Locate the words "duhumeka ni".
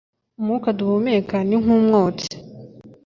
0.77-1.55